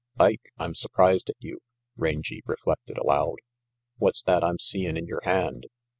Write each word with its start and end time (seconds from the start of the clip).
"Ike, 0.19 0.51
I'm 0.57 0.73
surprised 0.73 1.29
at 1.29 1.35
you," 1.37 1.59
Rangy 1.95 2.41
reflected 2.47 2.97
aloud. 2.97 3.35
"What's 3.99 4.23
that 4.23 4.43
I'm 4.43 4.57
seein' 4.57 4.97
in 4.97 5.05
your 5.05 5.21
hand? 5.25 5.67